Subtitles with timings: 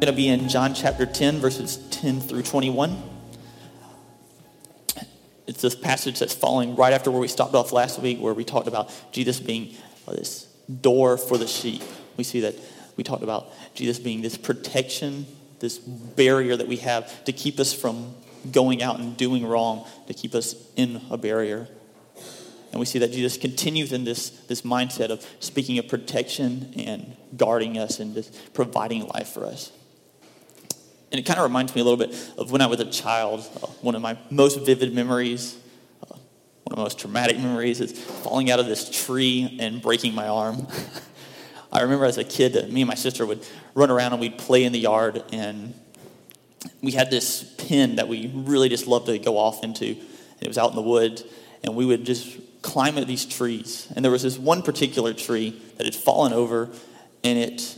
[0.00, 3.02] Going to be in John chapter 10, verses 10 through 21.
[5.48, 8.44] It's this passage that's following right after where we stopped off last week, where we
[8.44, 9.74] talked about Jesus being
[10.06, 10.44] this
[10.82, 11.82] door for the sheep.
[12.16, 12.54] We see that
[12.96, 15.26] we talked about Jesus being this protection,
[15.58, 18.14] this barrier that we have to keep us from
[18.52, 21.66] going out and doing wrong, to keep us in a barrier.
[22.70, 27.16] And we see that Jesus continues in this, this mindset of speaking of protection and
[27.36, 29.72] guarding us and just providing life for us.
[31.10, 33.40] And it kind of reminds me a little bit of when I was a child.
[33.62, 35.56] Uh, one of my most vivid memories,
[36.02, 36.14] uh,
[36.64, 40.28] one of my most traumatic memories, is falling out of this tree and breaking my
[40.28, 40.66] arm.
[41.72, 44.64] I remember as a kid me and my sister would run around and we'd play
[44.64, 45.74] in the yard, and
[46.82, 49.96] we had this pin that we really just loved to go off into.
[50.40, 51.24] It was out in the woods,
[51.62, 53.90] and we would just climb at these trees.
[53.94, 56.70] And there was this one particular tree that had fallen over,
[57.24, 57.77] and it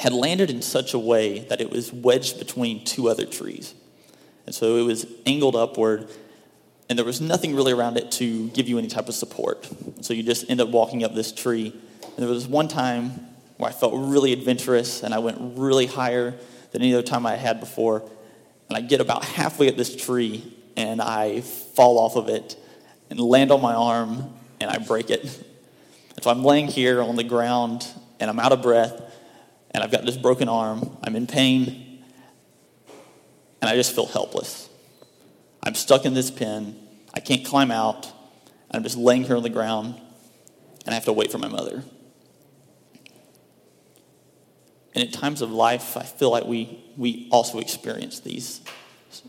[0.00, 3.74] had landed in such a way that it was wedged between two other trees.
[4.46, 6.08] And so it was angled upward,
[6.88, 9.68] and there was nothing really around it to give you any type of support.
[10.00, 13.10] So you just end up walking up this tree and there was one time
[13.58, 16.34] where I felt really adventurous and I went really higher
[16.72, 18.02] than any other time I had before.
[18.68, 22.56] And I get about halfway up this tree and I fall off of it
[23.10, 25.22] and land on my arm and I break it.
[25.22, 27.86] And so I'm laying here on the ground
[28.18, 29.09] and I'm out of breath
[29.70, 30.96] and I've got this broken arm.
[31.02, 32.02] I'm in pain
[33.60, 34.68] and I just feel helpless.
[35.62, 36.76] I'm stuck in this pen.
[37.14, 38.10] I can't climb out.
[38.70, 40.00] I'm just laying here on the ground
[40.84, 41.82] and I have to wait for my mother.
[44.94, 48.60] And at times of life, I feel like we, we also experience these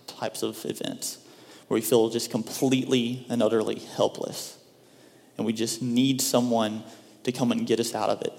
[0.07, 1.19] types of events
[1.68, 4.57] where we feel just completely and utterly helpless.
[5.38, 6.84] And we just need someone
[7.24, 8.34] to come and get us out of it.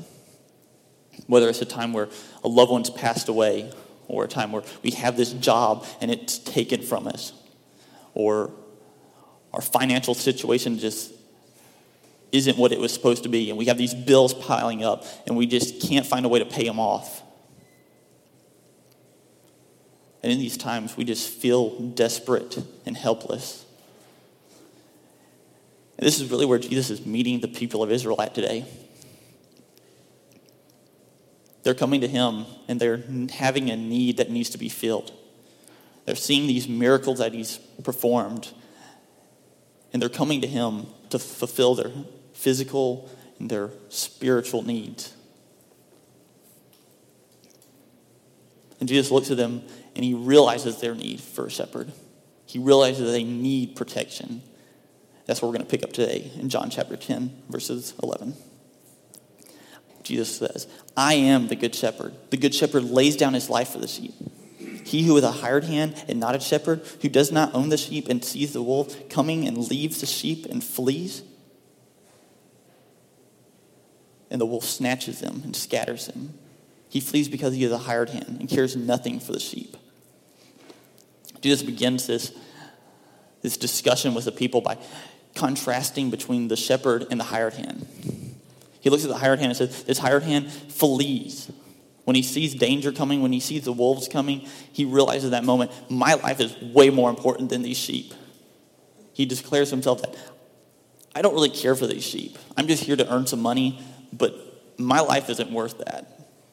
[1.26, 2.08] Whether it's a time where
[2.42, 3.72] a loved one's passed away,
[4.08, 7.32] or a time where we have this job and it's taken from us,
[8.14, 8.50] or
[9.52, 11.12] our financial situation just
[12.32, 15.36] isn't what it was supposed to be, and we have these bills piling up, and
[15.36, 17.22] we just can't find a way to pay them off.
[20.22, 23.66] And in these times, we just feel desperate and helpless.
[25.98, 28.64] And this is really where Jesus is meeting the people of Israel at today.
[31.62, 33.02] They're coming to him and they're
[33.32, 35.12] having a need that needs to be filled.
[36.04, 38.50] They're seeing these miracles that he's performed,
[39.92, 41.92] and they're coming to him to fulfill their
[42.32, 43.08] physical
[43.38, 45.14] and their spiritual needs.
[48.80, 49.62] And Jesus looks at them
[49.94, 51.92] and he realizes their need for a shepherd.
[52.46, 54.42] He realizes that they need protection.
[55.26, 58.34] That's what we're going to pick up today in John chapter 10, verses 11.
[60.02, 62.14] Jesus says, I am the good shepherd.
[62.30, 64.14] The good shepherd lays down his life for the sheep.
[64.84, 67.76] He who is a hired hand and not a shepherd, who does not own the
[67.76, 71.22] sheep and sees the wolf coming and leaves the sheep and flees,
[74.30, 76.34] and the wolf snatches him and scatters him.
[76.88, 79.76] He flees because he is a hired hand and cares nothing for the sheep.
[81.40, 82.32] Jesus begins this,
[83.42, 84.78] this discussion with the people by
[85.34, 87.86] contrasting between the shepherd and the hired hand.
[88.82, 91.50] He looks at the hired hand and says, This hired hand flees.
[92.04, 95.70] When he sees danger coming, when he sees the wolves coming, he realizes that moment,
[95.88, 98.12] my life is way more important than these sheep.
[99.14, 100.14] He declares himself that
[101.14, 102.36] I don't really care for these sheep.
[102.56, 103.80] I'm just here to earn some money
[104.12, 104.34] but
[104.78, 106.06] my life isn't worth that.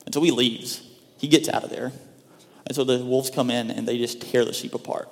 [0.05, 0.81] And so he leaves.
[1.17, 1.91] He gets out of there.
[2.65, 5.09] And so the wolves come in and they just tear the sheep apart.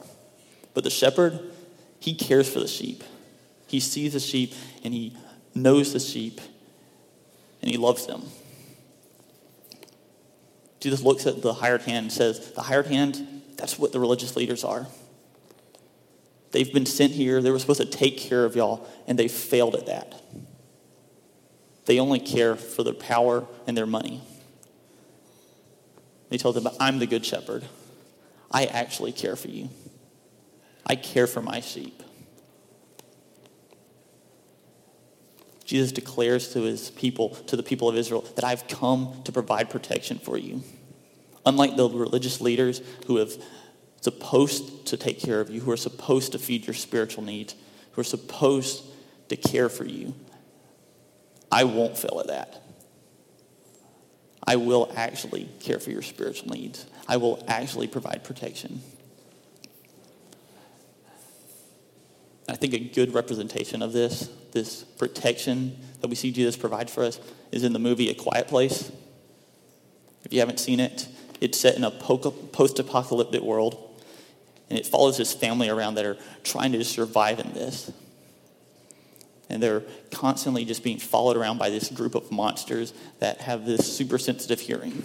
[0.73, 1.39] But the shepherd,
[1.99, 3.03] he cares for the sheep.
[3.67, 4.53] He sees the sheep
[4.83, 5.15] and he
[5.53, 6.39] knows the sheep
[7.67, 8.23] and he loves them.
[10.79, 13.27] Jesus looks at the hired hand and says, The hired hand,
[13.57, 14.87] that's what the religious leaders are.
[16.51, 19.75] They've been sent here, they were supposed to take care of y'all, and they failed
[19.75, 20.15] at that.
[21.87, 24.21] They only care for their power and their money.
[26.29, 27.65] He told them, I'm the good shepherd.
[28.49, 29.67] I actually care for you.
[30.85, 32.01] I care for my sheep.
[35.67, 39.69] Jesus declares to his people, to the people of Israel, that I've come to provide
[39.69, 40.63] protection for you.
[41.45, 43.33] Unlike the religious leaders who have
[43.99, 47.53] supposed to take care of you, who are supposed to feed your spiritual needs,
[47.91, 48.85] who are supposed
[49.27, 50.15] to care for you,
[51.51, 52.63] I won't fail at that.
[54.45, 56.85] I will actually care for your spiritual needs.
[57.09, 58.81] I will actually provide protection.
[62.47, 67.03] I think a good representation of this, this protection that we see Jesus provide for
[67.03, 67.19] us,
[67.51, 68.91] is in the movie A Quiet Place.
[70.23, 71.07] If you haven't seen it,
[71.39, 74.01] it's set in a post apocalyptic world,
[74.69, 77.91] and it follows this family around that are trying to survive in this.
[79.49, 83.95] And they're constantly just being followed around by this group of monsters that have this
[83.95, 85.03] super sensitive hearing.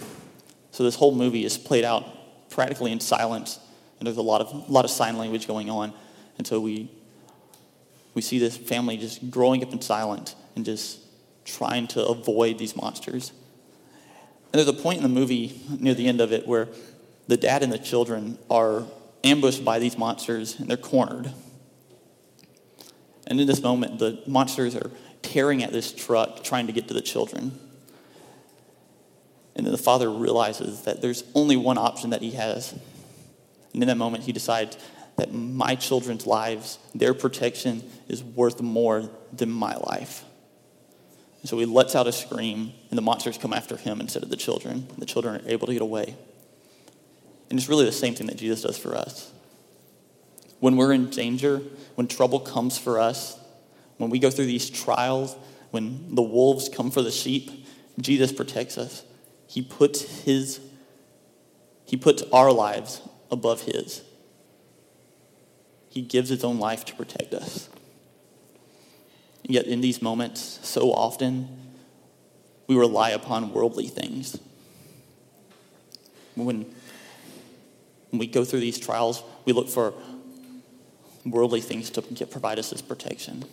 [0.71, 3.59] So this whole movie is played out practically in silence,
[3.99, 5.93] and there's a lot of, a lot of sign language going on.
[6.37, 6.91] And so we,
[8.13, 10.99] we see this family just growing up in silence and just
[11.45, 13.31] trying to avoid these monsters.
[14.51, 16.67] And there's a point in the movie near the end of it where
[17.27, 18.83] the dad and the children are
[19.23, 21.33] ambushed by these monsters and they're cornered.
[23.25, 26.93] And in this moment, the monsters are tearing at this truck, trying to get to
[26.93, 27.57] the children.
[29.55, 32.73] And then the father realizes that there's only one option that he has.
[33.73, 34.77] And in that moment, he decides
[35.17, 40.23] that my children's lives, their protection, is worth more than my life.
[41.41, 44.29] And so he lets out a scream, and the monsters come after him instead of
[44.29, 44.87] the children.
[44.97, 46.15] The children are able to get away.
[47.49, 49.31] And it's really the same thing that Jesus does for us.
[50.59, 51.61] When we're in danger,
[51.95, 53.37] when trouble comes for us,
[53.97, 55.35] when we go through these trials,
[55.71, 57.51] when the wolves come for the sheep,
[57.99, 59.03] Jesus protects us.
[59.47, 60.59] He puts his
[61.85, 64.01] he puts our lives above his.
[65.93, 67.69] He gives his own life to protect us.
[69.43, 71.47] Yet in these moments, so often,
[72.65, 74.39] we rely upon worldly things.
[76.33, 76.65] When,
[78.09, 79.93] when we go through these trials, we look for
[81.27, 83.45] worldly things to get, provide us this protection.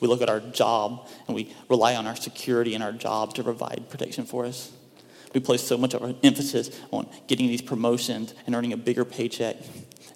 [0.00, 3.44] We look at our job and we rely on our security in our job to
[3.44, 4.72] provide protection for us.
[5.32, 9.04] We place so much of our emphasis on getting these promotions and earning a bigger
[9.04, 9.56] paycheck.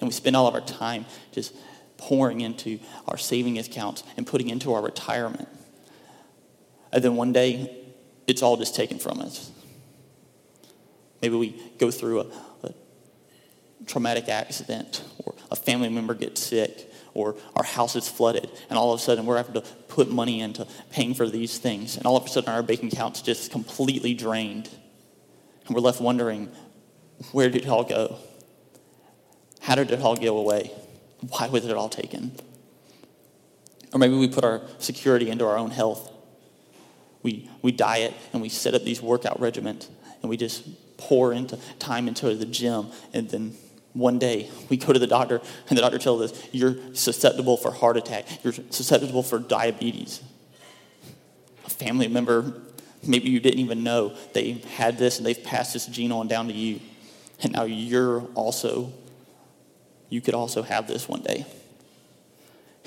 [0.01, 1.55] And we spend all of our time just
[1.97, 5.49] pouring into our saving accounts and putting into our retirement.
[6.93, 7.85] And then one day,
[8.27, 9.51] it's all just taken from us.
[11.23, 12.27] Maybe we go through a,
[12.67, 12.75] a
[13.87, 18.93] traumatic accident or a family member gets sick or our house is flooded, and all
[18.93, 22.17] of a sudden we're having to put money into paying for these things, and all
[22.17, 24.69] of a sudden our bank account's just completely drained,
[25.67, 26.51] and we're left wondering,
[27.33, 28.19] where did it all go?
[29.61, 30.71] How did it all go away?
[31.29, 32.33] Why was it all taken?
[33.93, 36.11] Or maybe we put our security into our own health.
[37.23, 39.89] We, we diet and we set up these workout regimens
[40.21, 43.55] and we just pour into time into the gym and then
[43.95, 47.71] one day we go to the doctor and the doctor tells us you're susceptible for
[47.71, 50.23] heart attack you're susceptible for diabetes
[51.67, 52.63] a family member
[53.07, 56.49] maybe you didn't even know they had this and they've passed this gene on down
[56.49, 56.81] to you.
[57.43, 58.93] And now you're also
[60.09, 61.45] you could also have this one day.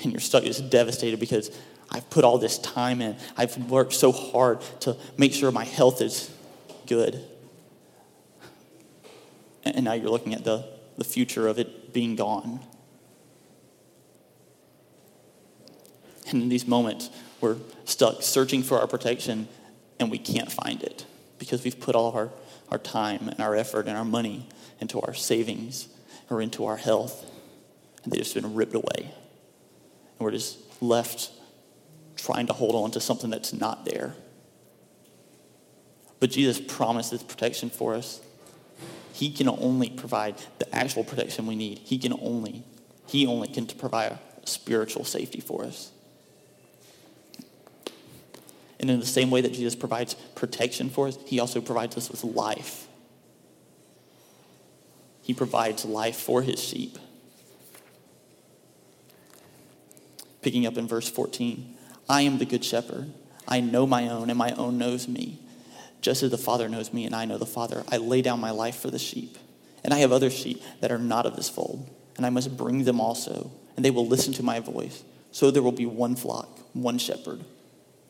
[0.02, 1.50] And you're stuck just devastated because
[1.90, 3.16] i've put all this time in.
[3.36, 6.30] I've worked so hard to make sure my health is
[6.86, 7.22] good.
[9.64, 10.64] And now you're looking at the
[10.98, 12.60] the future of it being gone.
[16.28, 17.08] And in these moments,
[17.40, 19.48] we're stuck searching for our protection
[20.00, 21.06] and we can't find it
[21.38, 22.30] because we've put all our,
[22.70, 24.48] our time and our effort and our money
[24.80, 25.88] into our savings
[26.30, 27.24] or into our health
[28.08, 29.00] and they've just been ripped away.
[29.00, 31.30] And we're just left
[32.16, 34.14] trying to hold on to something that's not there.
[36.20, 38.20] But Jesus promises protection for us.
[39.12, 41.78] He can only provide the actual protection we need.
[41.78, 42.64] He can only,
[43.06, 45.92] he only can provide spiritual safety for us.
[48.80, 52.10] And in the same way that Jesus provides protection for us, he also provides us
[52.10, 52.86] with life.
[55.22, 56.96] He provides life for his sheep.
[60.42, 61.76] Picking up in verse 14,
[62.08, 63.12] I am the good shepherd.
[63.46, 65.38] I know my own, and my own knows me.
[66.00, 68.50] Just as the Father knows me and I know the Father, I lay down my
[68.50, 69.36] life for the sheep.
[69.82, 72.84] And I have other sheep that are not of this fold, and I must bring
[72.84, 75.02] them also, and they will listen to my voice.
[75.32, 77.44] So there will be one flock, one shepherd.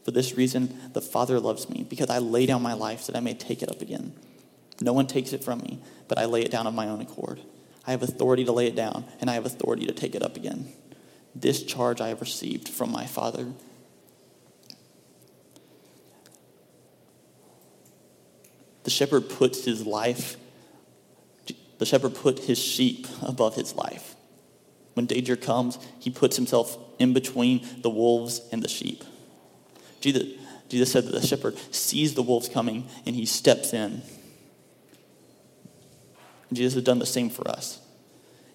[0.09, 3.21] For this reason, the Father loves me, because I lay down my life that I
[3.21, 4.15] may take it up again.
[4.81, 7.43] No one takes it from me, but I lay it down of my own accord.
[7.87, 10.35] I have authority to lay it down, and I have authority to take it up
[10.35, 10.73] again.
[11.35, 13.49] This charge I have received from my Father.
[18.85, 20.39] the shepherd puts his life,
[21.77, 24.17] the shepherd put his sheep above his life.
[24.95, 29.05] When danger comes, he puts himself in between the wolves and the sheep.
[30.01, 30.25] Jesus,
[30.69, 34.03] Jesus said that the shepherd sees the wolves coming and he steps in.
[36.53, 37.81] Jesus has done the same for us.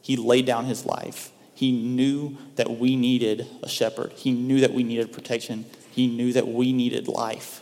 [0.01, 1.31] He laid down his life.
[1.53, 4.13] He knew that we needed a shepherd.
[4.13, 5.65] He knew that we needed protection.
[5.91, 7.61] He knew that we needed life.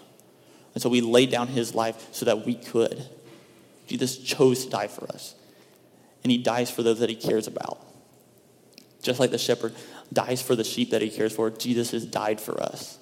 [0.74, 3.06] And so he laid down his life so that we could.
[3.88, 5.36] Jesus chose to die for us.
[6.24, 7.80] And he dies for those that he cares about.
[9.02, 9.74] Just like the shepherd
[10.14, 12.98] dies for the sheep that he cares for, Jesus has died for us.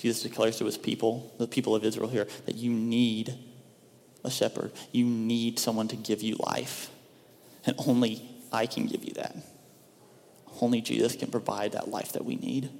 [0.00, 3.34] Jesus declares to his people, the people of Israel here, that you need
[4.24, 4.72] a shepherd.
[4.92, 6.90] You need someone to give you life.
[7.66, 9.36] And only I can give you that.
[10.62, 12.70] Only Jesus can provide that life that we need.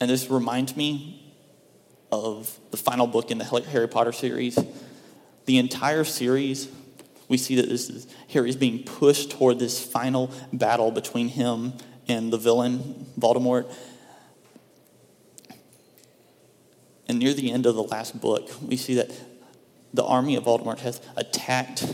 [0.00, 1.32] And this reminds me
[2.10, 4.58] of the final book in the Harry Potter series.
[5.46, 6.68] The entire series,
[7.28, 11.74] we see that this is Harry's being pushed toward this final battle between him
[12.08, 13.72] and the villain, Voldemort.
[17.08, 19.10] And near the end of the last book, we see that
[19.92, 21.84] the army of Voldemort has attacked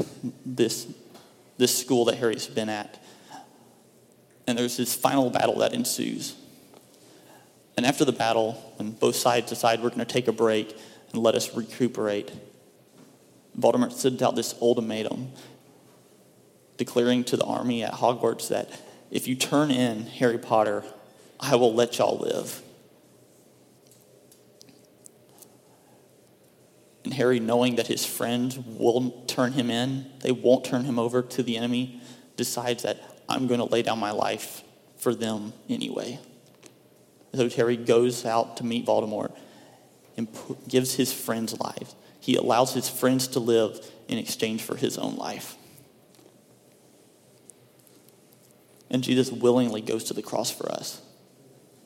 [0.47, 0.87] this,
[1.59, 3.03] this school that Harry's been at.
[4.47, 6.35] And there's this final battle that ensues.
[7.77, 10.77] And after the battle, when both sides decide we're going to take a break
[11.13, 12.33] and let us recuperate,
[13.59, 15.33] Voldemort sends out this ultimatum
[16.77, 18.71] declaring to the army at Hogwarts that
[19.11, 20.85] if you turn in Harry Potter,
[21.39, 22.63] I will let y'all live.
[27.05, 31.23] And Harry, knowing that his friends will turn him in, they won't turn him over
[31.23, 32.01] to the enemy,
[32.37, 34.63] decides that I'm going to lay down my life
[34.99, 36.19] for them anyway.
[37.35, 39.35] So Harry goes out to meet Voldemort
[40.17, 40.29] and
[40.69, 41.95] gives his friends lives.
[42.21, 45.57] He allows his friends to live in exchange for his own life.
[48.91, 51.01] And Jesus willingly goes to the cross for us.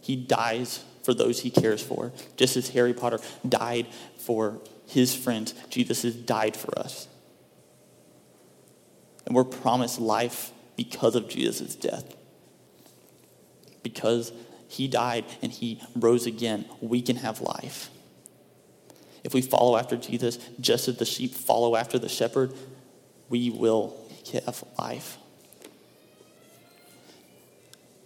[0.01, 2.13] He dies for those he cares for.
[2.37, 3.87] Just as Harry Potter died
[4.19, 7.09] for his friends, Jesus has died for us.
[9.27, 12.17] And we're promised life because of Jesus' death.
[13.83, 14.33] Because
[14.69, 17.91] he died and he rose again, we can have life.
[19.23, 22.53] If we follow after Jesus, just as the sheep follow after the shepherd,
[23.29, 23.97] we will
[24.33, 25.19] have life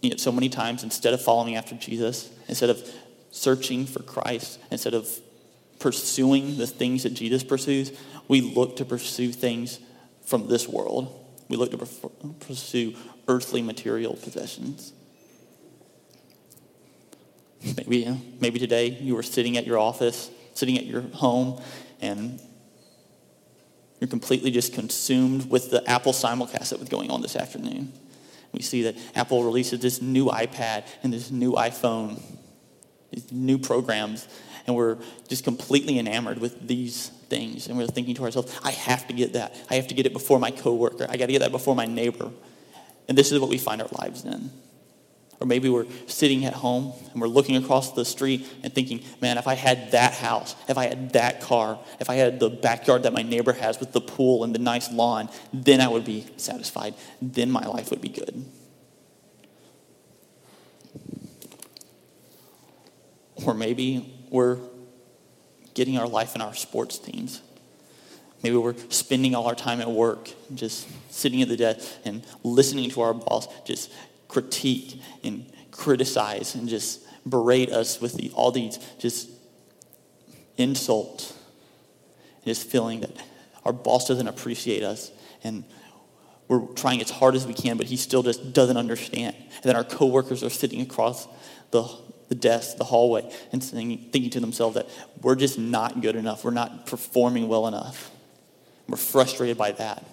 [0.02, 2.88] you know, so many times instead of following after Jesus, instead of
[3.30, 5.08] searching for Christ, instead of
[5.78, 7.92] pursuing the things that Jesus pursues,
[8.26, 9.80] we look to pursue things
[10.24, 11.14] from this world.
[11.48, 11.78] We look to
[12.40, 12.94] pursue
[13.26, 14.92] earthly material possessions.
[17.76, 21.60] Maybe, maybe today you were sitting at your office, sitting at your home,
[22.00, 22.40] and
[24.00, 27.92] you're completely just consumed with the Apple simulcast that was going on this afternoon.
[28.52, 32.22] We see that Apple releases this new iPad and this new iPhone,
[33.10, 34.26] these new programs,
[34.66, 37.68] and we're just completely enamored with these things.
[37.68, 39.54] And we're thinking to ourselves, I have to get that.
[39.70, 41.06] I have to get it before my coworker.
[41.08, 42.30] I got to get that before my neighbor.
[43.08, 44.50] And this is what we find our lives in.
[45.40, 49.38] Or maybe we're sitting at home and we're looking across the street and thinking, man,
[49.38, 53.04] if I had that house, if I had that car, if I had the backyard
[53.04, 56.26] that my neighbor has with the pool and the nice lawn, then I would be
[56.36, 56.94] satisfied.
[57.22, 58.44] Then my life would be good.
[63.44, 64.58] Or maybe we're
[65.74, 67.40] getting our life in our sports teams.
[68.42, 72.90] Maybe we're spending all our time at work, just sitting at the desk and listening
[72.90, 73.92] to our boss just
[74.28, 79.28] critique and criticize and just berate us with the, all these just
[80.56, 81.32] insults.
[82.36, 83.12] And just feeling that
[83.64, 85.10] our boss doesn't appreciate us
[85.42, 85.64] and
[86.48, 89.36] we're trying as hard as we can, but he still just doesn't understand.
[89.36, 91.28] And then our coworkers are sitting across
[91.70, 91.86] the,
[92.28, 94.88] the desk, the hallway, and thinking, thinking to themselves that
[95.20, 96.44] we're just not good enough.
[96.44, 98.10] We're not performing well enough.
[98.88, 100.04] We're frustrated by that.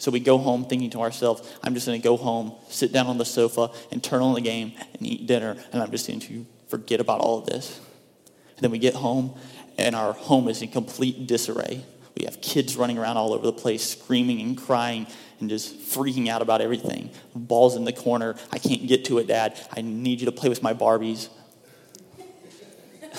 [0.00, 3.06] So we go home thinking to ourselves, I'm just going to go home, sit down
[3.06, 6.20] on the sofa, and turn on the game and eat dinner, and I'm just going
[6.20, 7.78] to forget about all of this.
[8.56, 9.34] And then we get home,
[9.76, 11.84] and our home is in complete disarray.
[12.16, 15.06] We have kids running around all over the place, screaming and crying
[15.38, 17.10] and just freaking out about everything.
[17.34, 18.36] Ball's in the corner.
[18.50, 19.58] I can't get to it, Dad.
[19.70, 21.28] I need you to play with my Barbies.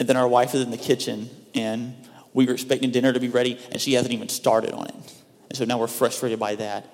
[0.00, 1.94] and then our wife is in the kitchen, and
[2.34, 4.94] we were expecting dinner to be ready, and she hasn't even started on it.
[5.48, 6.90] And so now we're frustrated by that.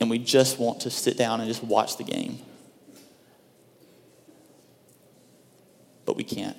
[0.00, 2.38] and we just want to sit down and just watch the game.
[6.06, 6.56] But we can't.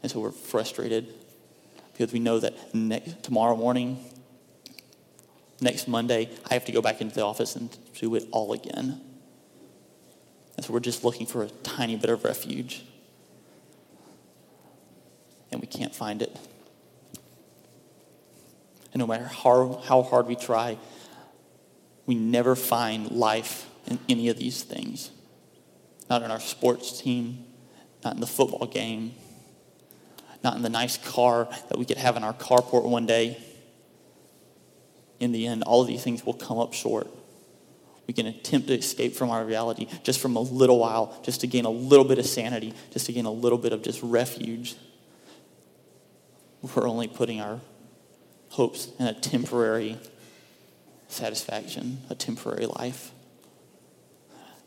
[0.00, 1.12] And so we're frustrated
[1.92, 3.98] because we know that next, tomorrow morning,
[5.60, 9.00] next Monday, I have to go back into the office and do it all again.
[10.56, 12.84] And so we're just looking for a tiny bit of refuge.
[15.50, 16.36] And we can't find it.
[18.92, 20.78] And no matter how, how hard we try,
[22.06, 25.10] we never find life in any of these things.
[26.08, 27.44] Not in our sports team,
[28.04, 29.14] not in the football game,
[30.42, 33.38] not in the nice car that we could have in our carport one day.
[35.20, 37.08] In the end, all of these things will come up short.
[38.06, 41.46] We can attempt to escape from our reality just from a little while, just to
[41.46, 44.76] gain a little bit of sanity, just to gain a little bit of just refuge.
[46.62, 47.60] We're only putting our
[48.50, 49.98] hopes in a temporary
[51.08, 53.12] satisfaction, a temporary life.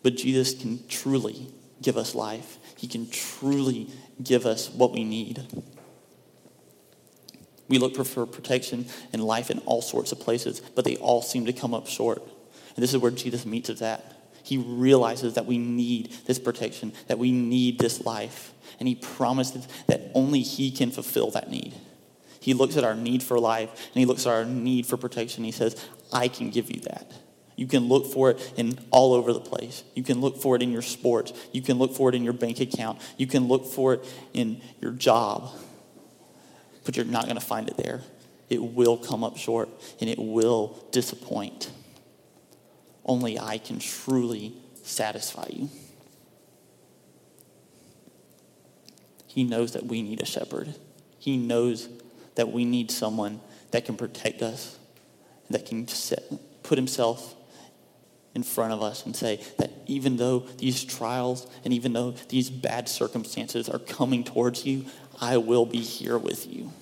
[0.03, 1.48] But Jesus can truly
[1.81, 2.57] give us life.
[2.77, 3.89] He can truly
[4.24, 5.45] give us what we need.
[7.67, 11.45] We look for protection and life in all sorts of places, but they all seem
[11.45, 12.21] to come up short.
[12.75, 14.03] And this is where Jesus meets us at.
[14.43, 18.50] He realizes that we need this protection, that we need this life.
[18.81, 21.75] And he promises that only he can fulfill that need.
[22.39, 25.43] He looks at our need for life and he looks at our need for protection.
[25.43, 25.79] He says,
[26.11, 27.11] I can give you that.
[27.55, 29.83] You can look for it in all over the place.
[29.93, 31.31] You can look for it in your sports.
[31.51, 33.00] You can look for it in your bank account.
[33.17, 35.51] You can look for it in your job.
[36.83, 38.01] But you're not going to find it there.
[38.50, 39.69] It will come up short
[40.00, 41.69] and it will disappoint.
[43.05, 45.69] Only I can truly satisfy you.
[49.33, 50.75] He knows that we need a shepherd.
[51.17, 51.88] He knows
[52.35, 53.39] that we need someone
[53.71, 54.77] that can protect us,
[55.50, 56.21] that can set,
[56.63, 57.33] put himself
[58.35, 62.50] in front of us and say that even though these trials and even though these
[62.50, 64.85] bad circumstances are coming towards you,
[65.22, 66.74] I will be here with you.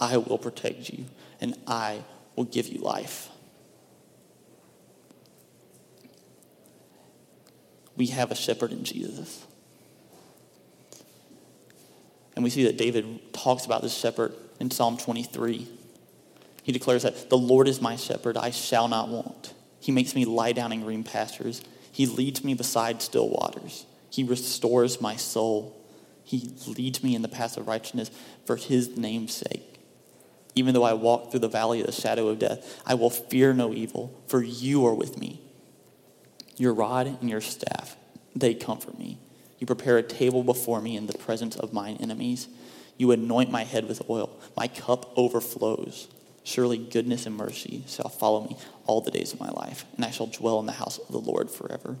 [0.00, 1.04] I will protect you
[1.38, 2.02] and I
[2.34, 3.28] will give you life.
[7.94, 9.46] We have a shepherd in Jesus.
[12.44, 15.66] We see that David talks about this shepherd in Psalm 23.
[16.62, 19.54] He declares that the Lord is my shepherd, I shall not want.
[19.80, 21.62] He makes me lie down in green pastures.
[21.90, 23.86] He leads me beside still waters.
[24.10, 25.74] He restores my soul.
[26.22, 28.10] He leads me in the path of righteousness
[28.44, 29.80] for his name's sake.
[30.54, 33.52] Even though I walk through the valley of the shadow of death, I will fear
[33.52, 35.40] no evil, for you are with me.
[36.56, 37.96] Your rod and your staff,
[38.36, 39.18] they comfort me.
[39.64, 42.48] You prepare a table before me in the presence of mine enemies.
[42.98, 44.38] You anoint my head with oil.
[44.54, 46.08] My cup overflows.
[46.42, 50.10] Surely goodness and mercy shall follow me all the days of my life, and I
[50.10, 51.96] shall dwell in the house of the Lord forever.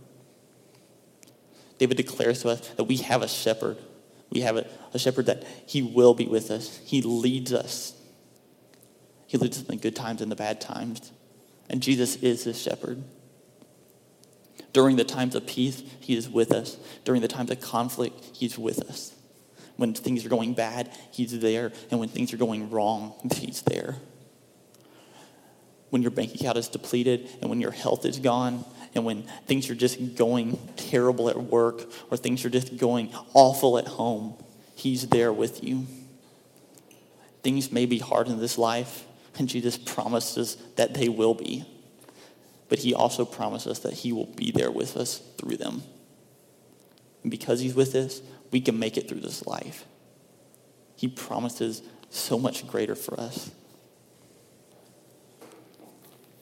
[1.78, 3.78] David declares to us that we have a shepherd.
[4.28, 6.80] We have a, a shepherd that he will be with us.
[6.84, 7.94] He leads us.
[9.26, 11.12] He leads us in the good times and the bad times.
[11.70, 13.02] And Jesus is this shepherd.
[14.74, 16.76] During the times of peace, he is with us.
[17.04, 19.14] During the times of conflict, he's with us.
[19.76, 21.72] When things are going bad, he's there.
[21.90, 23.96] And when things are going wrong, he's there
[25.94, 28.64] when your bank account is depleted and when your health is gone
[28.96, 33.78] and when things are just going terrible at work or things are just going awful
[33.78, 34.34] at home,
[34.74, 35.86] He's there with you.
[37.44, 39.04] Things may be hard in this life,
[39.38, 41.64] and Jesus promises that they will be.
[42.68, 45.82] But He also promises us that He will be there with us through them.
[47.22, 49.84] And because He's with us, we can make it through this life.
[50.96, 53.50] He promises so much greater for us.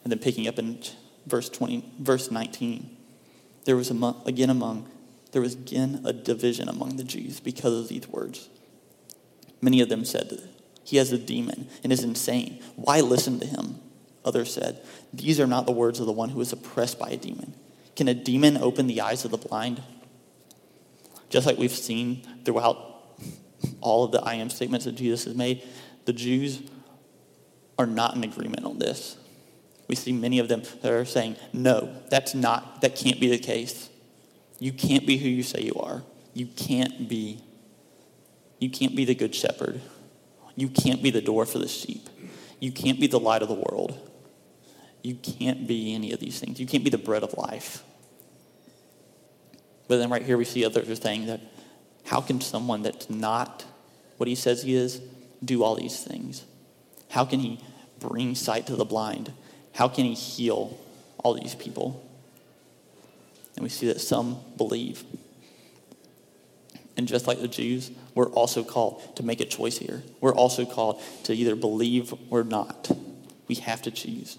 [0.05, 0.81] And then picking up in
[1.27, 2.97] verse 20, verse 19,
[3.65, 4.91] there was among, again among,
[5.31, 8.49] there was again a division among the Jews because of these words.
[9.61, 10.41] Many of them said,
[10.85, 12.61] he has a demon and is insane.
[12.77, 13.81] Why listen to him?
[14.25, 14.81] Others said,
[15.13, 17.55] these are not the words of the one who is oppressed by a demon.
[17.97, 19.83] Can a demon open the eyes of the blind?
[21.29, 22.77] Just like we've seen throughout
[23.81, 25.63] all of the I am statements that Jesus has made,
[26.05, 26.63] the Jews
[27.79, 29.17] are not in agreement on this.
[29.89, 33.39] We see many of them that are saying, no, that's not, that can't be the
[33.39, 33.91] case.
[34.59, 36.03] You can't be who you say you are.
[36.35, 37.43] You can't be,
[38.59, 39.81] you can't be the good shepherd.
[40.55, 42.09] You can't be the door for the sheep.
[42.61, 43.99] You can't be the light of the world.
[45.03, 46.61] You can't be any of these things.
[46.61, 47.83] You can't be the bread of life.
[49.89, 51.41] But then right here we see others are saying that
[52.07, 53.65] how can someone that's not
[54.17, 55.01] what he says he is
[55.45, 56.45] do all these things?
[57.11, 57.61] How can he
[57.99, 59.33] bring sight to the blind?
[59.75, 60.79] How can he heal
[61.19, 62.09] all these people?
[63.57, 65.05] And we see that some believe.
[66.97, 70.03] And just like the Jews, we're also called to make a choice here.
[70.21, 72.91] We're also called to either believe or not.
[73.49, 74.39] We have to choose.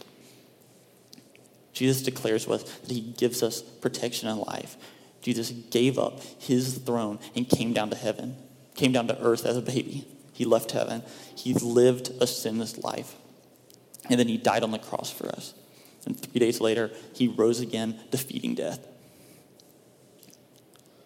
[1.73, 4.77] Jesus declares to us that he gives us protection and life.
[5.21, 8.35] Jesus gave up his throne and came down to heaven,
[8.75, 10.05] came down to earth as a baby.
[10.33, 11.03] He left heaven.
[11.35, 13.15] He lived a sinless life.
[14.09, 15.53] And then he died on the cross for us.
[16.05, 18.85] And three days later, he rose again, defeating death.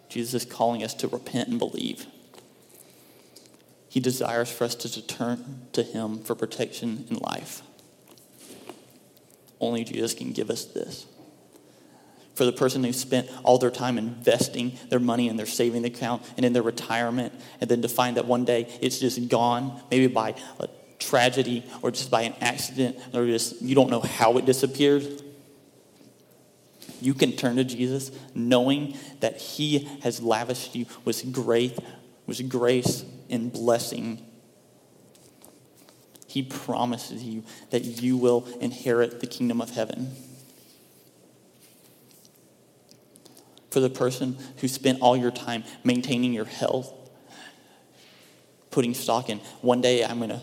[0.08, 2.06] Jesus is calling us to repent and believe.
[3.88, 7.62] He desires for us to turn to him for protection and life.
[9.60, 11.06] Only Jesus can give us this.
[12.34, 16.22] For the person who spent all their time investing their money in their saving account
[16.36, 20.06] and in their retirement, and then to find that one day it's just gone, maybe
[20.06, 20.68] by a
[21.00, 25.04] tragedy or just by an accident, or just you don't know how it disappeared.
[27.00, 31.76] You can turn to Jesus knowing that He has lavished you with grace,
[32.26, 34.24] with grace and blessing
[36.28, 40.14] he promises you that you will inherit the kingdom of heaven.
[43.70, 46.92] For the person who spent all your time maintaining your health,
[48.70, 50.42] putting stock in, one day I'm going to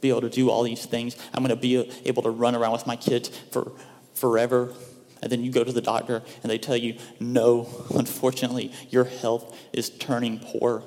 [0.00, 1.16] be able to do all these things.
[1.32, 3.70] I'm going to be able to run around with my kids for
[4.14, 4.74] forever.
[5.22, 9.56] And then you go to the doctor and they tell you, no, unfortunately, your health
[9.72, 10.82] is turning poor.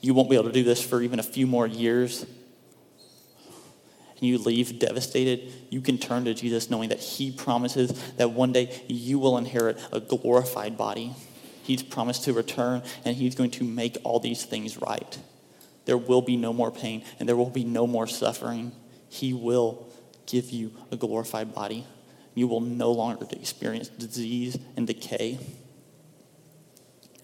[0.00, 2.24] You won't be able to do this for even a few more years
[4.20, 8.52] and you leave devastated, you can turn to Jesus knowing that He promises that one
[8.52, 11.14] day you will inherit a glorified body.
[11.62, 15.18] He's promised to return and He's going to make all these things right.
[15.86, 18.72] There will be no more pain and there will be no more suffering.
[19.08, 19.90] He will
[20.26, 21.86] give you a glorified body.
[22.34, 25.38] You will no longer experience disease and decay.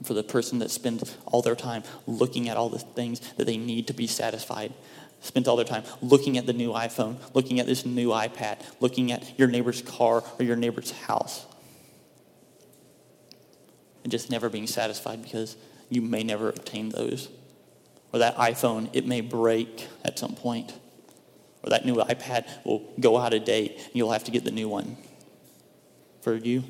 [0.03, 3.57] For the person that spends all their time looking at all the things that they
[3.57, 4.75] need to be satisfied,
[5.27, 9.13] spent all their time looking at the new iPhone, looking at this new iPad, looking
[9.13, 11.47] at your neighbor's car or your neighbor's house.
[14.03, 15.57] And just never being satisfied because
[15.89, 17.29] you may never obtain those.
[18.13, 20.73] Or that iPhone, it may break at some point.
[21.63, 24.53] Or that new iPad will go out of date and you'll have to get the
[24.53, 24.97] new one.
[26.23, 26.63] For you,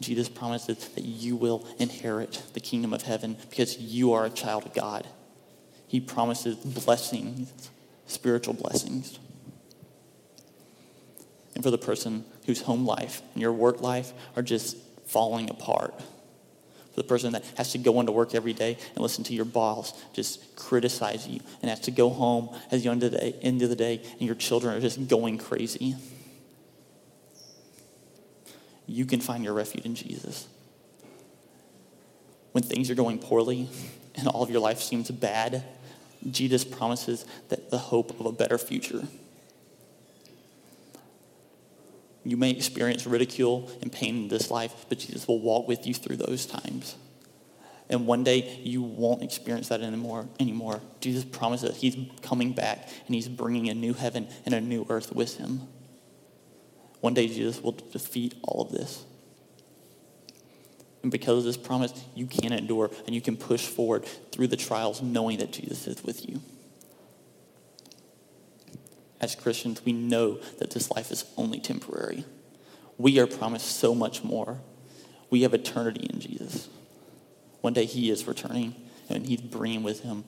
[0.00, 4.66] Jesus promises that you will inherit the kingdom of heaven because you are a child
[4.66, 5.06] of God.
[5.88, 7.70] He promises blessings
[8.06, 9.18] spiritual blessings.
[11.54, 15.98] And for the person whose home life and your work life are just falling apart.
[16.94, 19.44] For the person that has to go into work every day and listen to your
[19.44, 23.34] boss just criticize you and has to go home at the end of the day,
[23.42, 25.96] end of the day and your children are just going crazy.
[28.86, 30.46] You can find your refuge in Jesus.
[32.52, 33.68] When things are going poorly
[34.14, 35.64] and all of your life seems bad,
[36.30, 39.02] Jesus promises that the hope of a better future.
[42.24, 45.92] You may experience ridicule and pain in this life, but Jesus will walk with you
[45.92, 46.96] through those times.
[47.90, 50.26] And one day you won't experience that anymore.
[50.40, 54.60] Anymore, Jesus promises that He's coming back and He's bringing a new heaven and a
[54.60, 55.68] new earth with Him.
[57.00, 59.04] One day Jesus will defeat all of this.
[61.04, 64.56] And because of this promise, you can endure and you can push forward through the
[64.56, 66.40] trials knowing that Jesus is with you.
[69.20, 72.24] As Christians, we know that this life is only temporary.
[72.96, 74.62] We are promised so much more.
[75.28, 76.70] We have eternity in Jesus.
[77.60, 78.74] One day he is returning
[79.10, 80.24] and he's bringing with him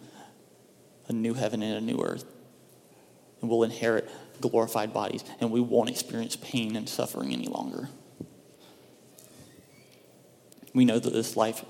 [1.09, 2.27] a new heaven and a new earth.
[3.41, 4.11] And we'll inherit
[4.43, 7.89] glorified bodies and we won't experience pain and suffering any longer.
[10.77, 11.65] We know that this life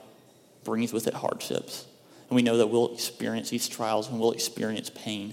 [0.64, 1.87] brings with it hardships.
[2.29, 5.33] And we know that we'll experience these trials and we'll experience pain.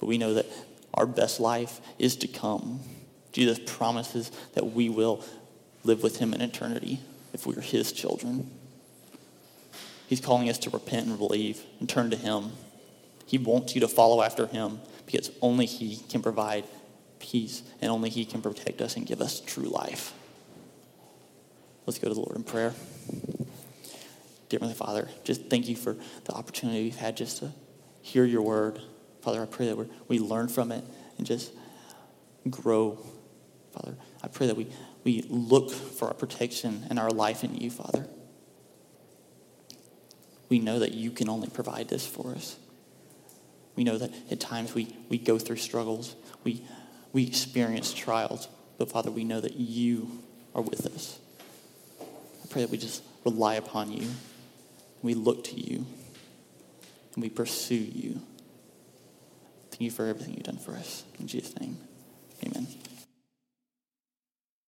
[0.00, 0.46] But we know that
[0.92, 2.80] our best life is to come.
[3.30, 5.24] Jesus promises that we will
[5.84, 6.98] live with him in eternity
[7.32, 8.50] if we are his children.
[10.08, 12.50] He's calling us to repent and believe and turn to him.
[13.26, 16.64] He wants you to follow after him because only he can provide
[17.20, 20.12] peace and only he can protect us and give us true life.
[21.86, 22.74] Let's go to the Lord in prayer.
[24.48, 27.52] Dear Heavenly Father, just thank you for the opportunity we've had just to
[28.02, 28.80] hear your word.
[29.22, 30.84] Father, I pray that we we learn from it
[31.18, 31.52] and just
[32.48, 32.98] grow.
[33.72, 34.68] Father, I pray that we,
[35.02, 38.06] we look for our protection and our life in you, Father.
[40.48, 42.56] We know that you can only provide this for us.
[43.76, 46.64] We know that at times we, we go through struggles, we,
[47.12, 50.22] we experience trials, but Father, we know that you
[50.54, 51.18] are with us.
[52.54, 54.08] Pray that we just rely upon you.
[55.02, 55.84] We look to you.
[57.14, 58.20] And we pursue you.
[59.72, 61.02] Thank you for everything you've done for us.
[61.18, 61.78] In Jesus' name.